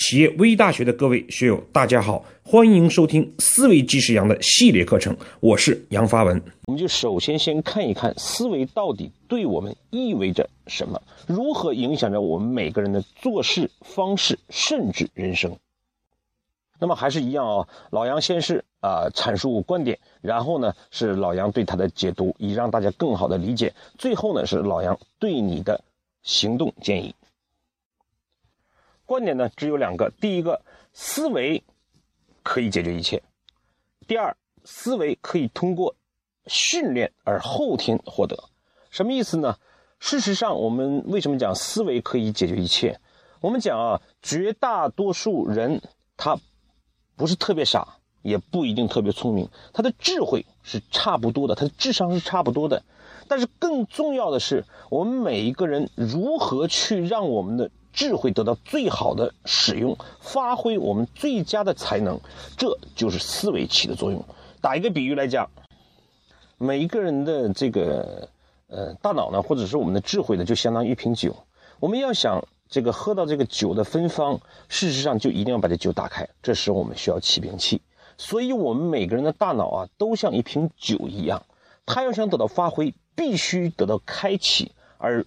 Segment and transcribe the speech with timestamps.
[0.00, 6.42] 企业微大学的各位学友，大家好，欢迎收听思维即是杨的系列课程，我是杨发文。
[6.64, 15.54] 我们就首先先看一看思维到底对我们意味着什么，如何影响着我们每个人的做事方式，甚至人生。
[16.78, 23.74] 那么还是一样啊，老杨先是啊阐述观点，然后呢是老杨对他的解读，以让大家更好的理解。
[23.98, 25.84] 最后呢是老杨对你的
[26.22, 27.14] 行动建议。
[29.10, 30.62] 观点呢只有两个：第一个，
[30.92, 31.64] 思维
[32.44, 33.18] 可以解决一切；
[34.06, 35.96] 第二，思维可以通过
[36.46, 38.36] 训练而后天获得。
[38.88, 39.56] 什么意思呢？
[39.98, 43.00] 事实上，我们为什么讲思维可以解决一切？
[43.40, 45.82] 我们讲啊，绝大多数人
[46.16, 46.38] 他
[47.16, 52.84] 不是特别傻，也不一定特别聪明，他的智慧是差不多的，他的智商是差不多的。
[53.26, 57.72] 但是更重要的是，我们每一个人如何去让我们的。
[57.92, 62.20] 智慧得到最好的使用，发挥我们最佳的才能，
[62.56, 64.24] 这就是思维起的作用。
[64.60, 65.50] 打一个比喻来讲，
[66.56, 68.28] 每一个人的这个
[68.68, 71.34] 呃大脑呢，或者是我们的智慧呢，就相当于一瓶酒。
[71.80, 76.28] 我们要想这个喝到这个酒的芬芳，事实上就一定要把这酒打开。
[76.42, 77.82] 这时我们需要启瓶器。
[78.16, 81.42] 所以，我们每个人的大脑啊，都像一瓶酒一样，
[81.86, 85.26] 它要想得到发挥，必须得到开启，而。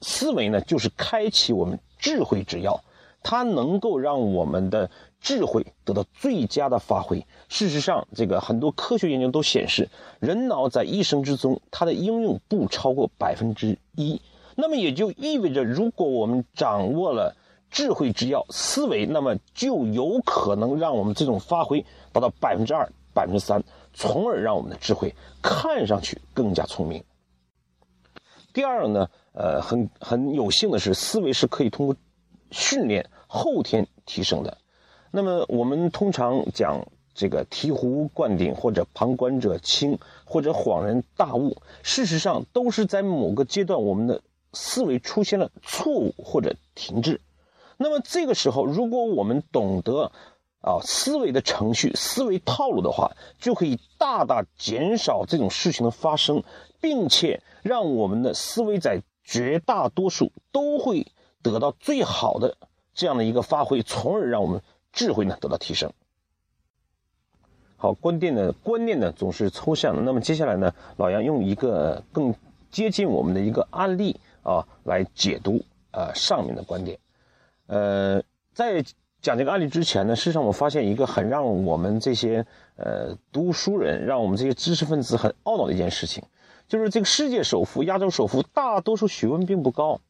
[0.00, 2.80] 思维呢，就是开启我们智慧之钥，
[3.22, 7.26] 它能够让我们的智慧得到最佳的发挥。
[7.48, 9.88] 事实上，这个很多科学研究都显示，
[10.20, 14.20] 人脑在一生之中，它的应用不超过百分之一。
[14.54, 17.36] 那么也就意味着，如果我们掌握了
[17.70, 27.02] 智慧之钥思维，那么就有可能让我们这种发挥达到百分之二、百分之三，从而让我们的智慧看上去更加聪明。
[28.56, 29.10] 第二呢？
[29.34, 31.94] 呃，很很有幸的是，思维是可以通过
[32.50, 34.56] 训练后天提升的。
[35.10, 44.22] 那么我们通常讲这个醍醐灌顶，或者旁观者清，或者恍然大悟，事实上都是在某个阶段我们的
[44.54, 47.20] 思维出现了错误或者停滞。
[47.76, 50.10] 那么这个时候，如果我们懂得
[50.66, 56.42] 啊思维的程序、思维套路的话，就可以大大减少这种事情的发生，
[56.80, 61.06] 并且让我们的思维在绝大多数都会
[61.40, 62.56] 得到最好的
[62.92, 64.60] 这样的一个发挥，从而让我们
[64.92, 65.92] 智慧呢得到提升。
[67.76, 72.34] 好，观点呢观念呢总是抽象的，那么接下来呢，老杨用一个更
[72.72, 75.62] 接近我们的一个案例啊来解读
[75.92, 76.98] 呃上面的观点。
[77.66, 78.22] 呃，
[78.52, 78.82] 在
[79.26, 86.22] 讲这个案例之前呢，事实上我发现一个很让我们这些呃读书人，让我们这些知识分子很懊恼的一件事情。
[86.68, 90.00] 就是这个世界首富、亚洲首富，大多数学问并不高。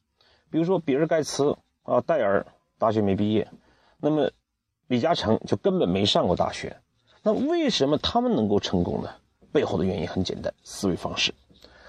[0.50, 2.44] 比如说比尔盖茨啊，戴尔
[2.78, 3.48] 大学没毕业，
[4.02, 4.30] 那么
[4.86, 6.76] 李嘉诚就根本没上过大学。
[7.22, 9.08] 那为什么他们能够成功呢？
[9.50, 11.32] 背后的原因很简单，思维方式。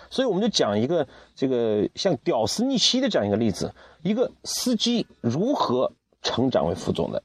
[0.09, 1.05] 所以我们就讲一个
[1.35, 5.91] 这个像屌丝逆袭的这样一个例子：一个司机如何
[6.27, 7.23] 成长为副总的。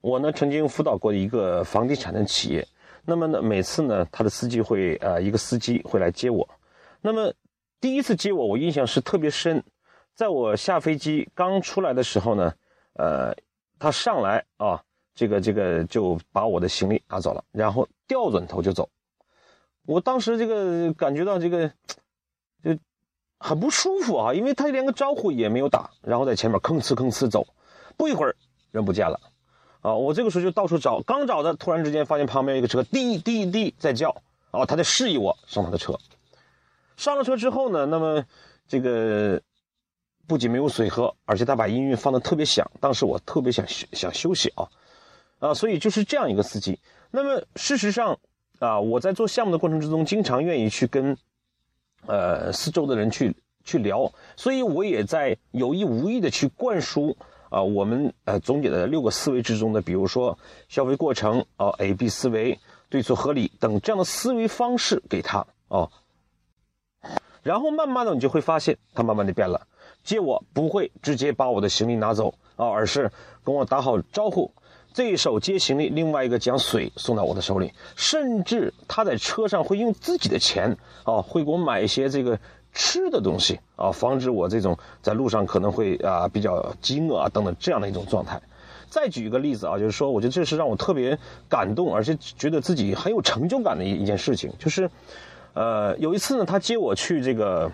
[0.00, 2.66] 我呢曾经辅导过一个房地产的企业。
[3.04, 6.48] 那么呢，每次呢，他的司机会呃，一个司机会来接我。
[7.02, 7.32] 那么
[7.80, 9.62] 第一次接我，我印象是特别深。
[10.14, 12.54] 在我下飞机刚出来的时候呢，
[12.94, 13.34] 呃，
[13.78, 14.82] 他上来啊，
[15.14, 18.88] 这个这个就把我的行李拿走了，然后掉转头就走。
[19.86, 21.70] 我当时这个感觉到这个
[23.38, 27.46] 很不舒服啊，因为他连个招呼也没有打，然后在前面吭哧吭哧走，
[27.96, 28.36] 不一会儿
[28.70, 29.20] 人不见了。
[29.80, 34.10] 啊，我这个时候就到处找，刚找的，突然之间发现旁边一个车滴滴滴在叫，
[34.50, 35.96] 啊，他在示意我上他的车。
[36.96, 38.24] 上了车之后呢，那么
[38.66, 39.40] 这个
[40.26, 42.68] 不仅没有水喝，而且他把音乐放的特别响。
[42.80, 44.68] 当时我特别想想休息啊，
[45.38, 46.80] 啊，所以就是这样一个司机。
[47.12, 48.18] 那么事实上
[48.58, 51.16] 啊，我在做项目的过程之中，经常愿意去跟
[52.08, 57.16] 呃四周的人去去聊，所以我也在有意无意的去灌输。
[57.50, 60.38] 啊，我们呃总结的六个思维之中的，比如说
[60.68, 62.58] 消费过程啊，A B 思维、
[62.90, 65.88] 对错合理等这样的思维方式给他啊，
[67.42, 69.66] 然后慢慢的你就会发现他慢慢的变了，
[70.04, 73.10] 接我不会直接把我的行李拿走啊，而是
[73.42, 74.52] 跟我打好招呼，
[74.98, 82.36] 这一手接行李，另外一个将水送到我的手里，甚至他在车上会用自己的钱啊，会给我买一些这个。
[82.74, 88.40] 吃的东西啊，防止我这种在路上可能会啊比较饥饿啊等等这样的一种状态。
[88.90, 91.18] 再举一个例子啊，就是说，我觉得这是让我特别
[91.48, 94.90] 感动，而且觉得自己很有成就感的一一件事情，就是，
[95.54, 97.72] 呃，有一次呢，他接我去这个，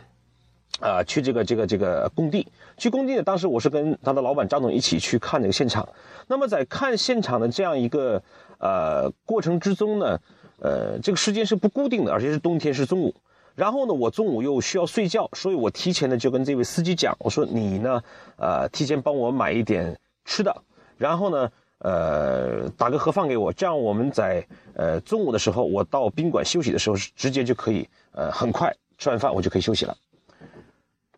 [0.81, 5.89] 啊，去这个这个这个工地，去工地呢，当时我是跟他的老板张总一起去看这个现场。
[6.27, 8.23] 那么在看现场的这样一个
[8.59, 10.19] 呃过程之中呢，
[10.59, 13.15] 呃，这个时间是不固定的，而且是冬天是中午。
[13.55, 18.03] 然后呢，我中午又需要睡觉，所以我提前呢就跟这位司机讲，我说你呢，
[18.37, 20.53] 呃，提前帮我买一点吃的，
[20.99, 21.49] 然后呢，
[21.79, 24.45] 呃，打个盒饭给我，这样我们在
[24.75, 29.97] 呃中午的时候，我到宾馆休息的时候，直接就可以，呃，很快吃完饭我就可以休息了。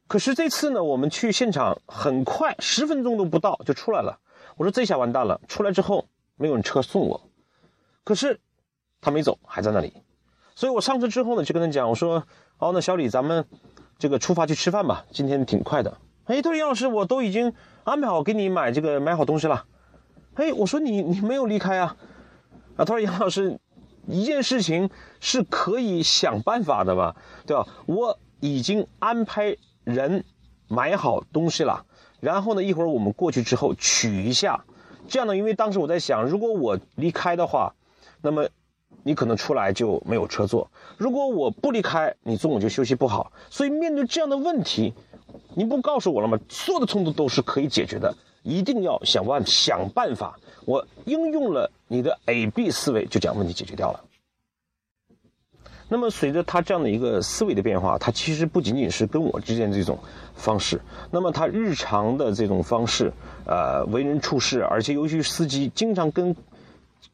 [0.08, 4.18] 可是这次呢，我们去现场很快，十分钟都不到就出来了。
[4.56, 6.06] 我说这下完蛋了，出来之后
[6.36, 7.28] 没有人车送我，
[8.04, 8.40] 可是
[9.00, 9.92] 他没走，还在那里。
[10.54, 12.24] 所以我上车之后呢，就跟他讲，我说
[12.58, 13.44] ：“哦，那小李，咱们
[13.98, 17.52] 这个出发去吃饭吧，今天挺快的。”哎，他说：“杨老师，我都已经
[17.84, 19.66] 安排好给你买这个买好东西了。”
[20.34, 21.96] 哎，我说：“你你没有离开啊？”
[22.76, 23.58] 啊，他说：“杨老师，
[24.06, 24.88] 一件事情
[25.20, 27.16] 是可以想办法的吧？
[27.46, 27.66] 对吧？
[27.86, 29.56] 我已经安排
[29.86, 30.22] 人
[30.68, 31.86] 买好东西了，
[32.20, 34.62] 然后呢，一会儿我们过去之后取一下。
[35.08, 37.74] 这样呢，因为当时我在想，如果我离开的话，
[38.20, 38.46] 那么。”
[39.02, 40.68] 你可能出来就没有车坐。
[40.96, 43.30] 如果我不离开，你中午就休息不好。
[43.50, 44.92] 所以面对这样的问题，
[45.54, 46.36] 你不告诉我了吗？
[46.48, 48.12] 所有的冲突都是可以解决的，
[48.42, 50.36] 一定要想办想办法。
[50.64, 54.02] 我应用了你的 A B 思维，就将问题解决掉了。
[55.88, 59.98] 那么随着他这样的一个思维的变化，他其实不仅仅是跟我之间这种
[60.34, 60.80] 方式，
[61.10, 63.12] 那么他日常的这种方式，
[63.46, 66.34] 呃，为人处事，而且尤其是司机，经常跟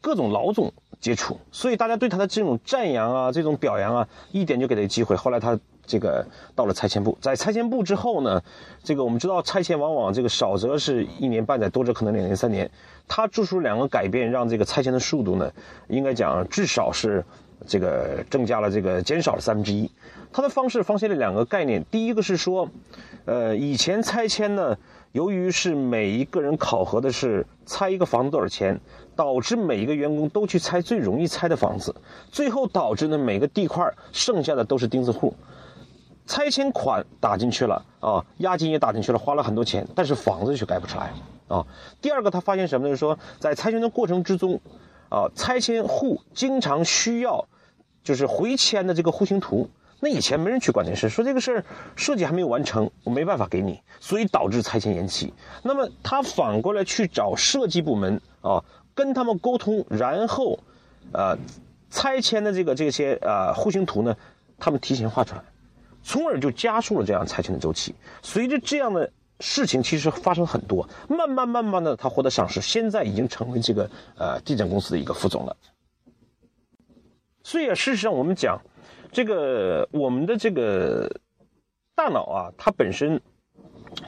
[0.00, 0.72] 各种老总。
[1.00, 5.16] 接触，所以大家对他的这种赞扬啊，这种表扬啊，一点就给他机会。
[5.16, 6.24] 后来他这个
[6.54, 8.40] 到了拆迁部，在拆迁部之后呢，
[8.84, 12.70] 这个我们知道拆迁往往这个少则是一年半载，多则可能两年三年。
[13.08, 15.52] 他做出两个改变，让这个拆迁的速度呢，
[15.88, 17.24] 应该讲至少是
[17.66, 19.90] 这个增加了这个减少了三分之一。
[20.32, 22.68] 他的方式发现了两个概念，第一个是说，
[23.24, 24.76] 呃，以前拆迁呢。
[25.12, 28.80] 由于是每一个人考核的是拆一个房子多少钱，
[29.14, 31.94] 导致每一个员工都去拆最容易拆的房子，
[32.30, 35.34] 最后导致呢每个地块剩下的都是钉子户，
[36.24, 41.12] 拆迁款打进去了啊，押金也打进去了，花了很多钱，但是房子却盖不出来
[41.46, 41.66] 啊。
[42.00, 42.90] 第二个他发现什么呢？
[42.90, 44.58] 就是说在拆迁的过程之中，
[45.10, 47.46] 啊，拆迁户经常需要
[48.02, 49.68] 就是回迁的这个户型图。
[50.04, 51.64] 那以前没人去管这事，说这个事儿
[51.94, 55.32] 设计还没有完成，我没办法给你，所以导致拆迁延期。
[55.62, 58.64] 那么他反过来去找设计部门啊，
[58.96, 60.58] 跟他们沟通，然后，
[61.12, 61.38] 呃，
[61.88, 64.16] 拆迁的这个这些呃户型图呢，
[64.58, 65.42] 他们提前画出来，
[66.02, 67.94] 从而就加速了这样拆迁的周期。
[68.22, 69.08] 随着这样的
[69.38, 73.88] 事情其实发生很多，慢慢慢慢的他获得赏识，现在已经成为这个
[74.18, 75.56] 呃地产公司的一个副总了。
[77.42, 78.60] 所以啊，事实上我们讲。
[79.14, 81.20] 这个我们的这个
[81.94, 83.20] 大脑啊，它本身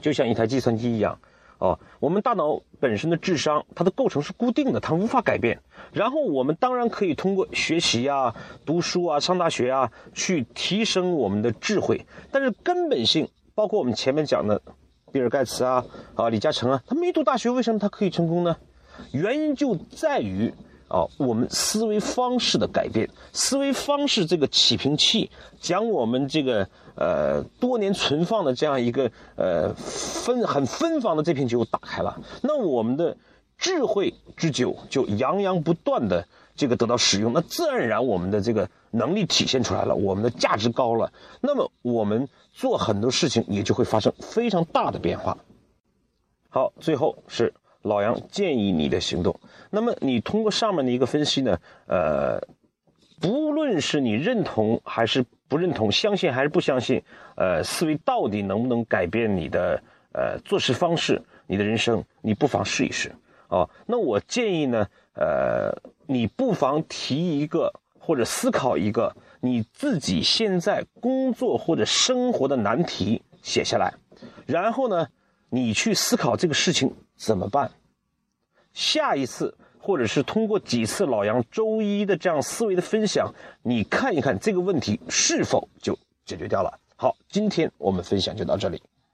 [0.00, 1.18] 就像一台计算机一样
[1.58, 1.78] 哦。
[2.00, 5.60] 我们大脑本身的智商，它的构成是固定的，它无法改变。
[5.92, 8.34] 然后我们当然可以通过学习啊、
[8.64, 12.06] 读书啊、上大学啊，去提升我们的智慧。
[12.32, 14.62] 但是根本性，包括我们前面讲的
[15.12, 15.84] 比尔盖茨啊、
[16.14, 18.56] 啊李嘉诚啊，他没读大学，为什么他可以成功呢？
[19.12, 20.54] 原因就在于。
[20.94, 33.16] 啊，我们思维方式的改变，思维方式这个起瓶器，将我们这个呃多年存放的这样一个呃芬很芬芳的这瓶酒打开了，那我们的
[33.58, 36.24] 智慧之酒就洋洋不断的
[36.54, 45.36] 这个得到使用，那自然而然我们的这个能力体现出来了，我们的价值高了，那么我们做很多事情也就会发生非常大的变化。
[46.50, 47.52] 好，最后是。
[47.84, 49.38] 老杨建议你的行动。
[49.70, 52.40] 那么你通过上面的一个分析呢，呃，
[53.20, 57.02] 不论是你认同还是不认同，相信还是不相信，
[57.36, 63.14] 呃，思维到底能不能改变你的呃做事方式，你的人生，你不妨试一试
[63.48, 63.68] 啊。
[63.86, 65.76] 那我建议呢，呃，
[66.06, 73.92] 你不妨提一个或者思考一个你自己现在工作或者生活的难题写下来，
[74.46, 75.08] 然后呢，
[75.50, 76.90] 你去思考这个事情。
[77.16, 77.70] 怎么办？
[78.72, 86.80] 下一次，或者是通过几次老杨周一的这样思维的分享，你看一看这个问题是否就解决掉了。
[86.96, 88.82] 好，今天我们分享就到这里。